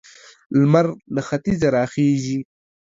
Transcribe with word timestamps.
لمر 0.59 0.87
له 1.13 1.21
ختيځه 1.27 1.67
را 1.75 1.83
خيژي. 1.93 2.39